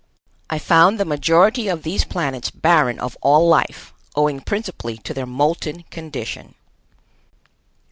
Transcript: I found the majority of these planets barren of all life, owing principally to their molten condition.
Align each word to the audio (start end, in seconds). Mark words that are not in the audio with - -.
I 0.49 0.57
found 0.57 0.99
the 0.99 1.05
majority 1.05 1.67
of 1.67 1.83
these 1.83 2.05
planets 2.05 2.49
barren 2.49 2.97
of 2.99 3.15
all 3.21 3.47
life, 3.47 3.93
owing 4.15 4.39
principally 4.41 4.97
to 4.97 5.13
their 5.13 5.27
molten 5.27 5.83
condition. 5.91 6.55